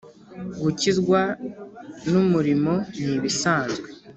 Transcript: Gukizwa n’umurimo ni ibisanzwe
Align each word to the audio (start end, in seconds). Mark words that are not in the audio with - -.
Gukizwa 0.61 1.21
n’umurimo 2.11 2.73
ni 3.03 3.11
ibisanzwe 3.17 3.87